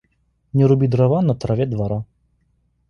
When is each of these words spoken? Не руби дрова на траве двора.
Не 0.61 0.65
руби 0.71 0.87
дрова 0.95 1.21
на 1.21 1.35
траве 1.35 1.65
двора. 1.77 2.03